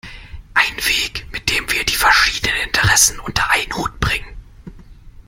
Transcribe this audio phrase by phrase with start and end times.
[0.55, 4.35] Ein Weg, mit dem wir die verschiedenen Interessen unter einen Hut bringen.